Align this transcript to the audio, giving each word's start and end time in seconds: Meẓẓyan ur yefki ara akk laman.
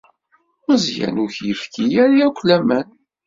Meẓẓyan 0.65 1.21
ur 1.23 1.31
yefki 1.47 1.85
ara 2.03 2.17
akk 2.27 2.39
laman. 2.47 2.87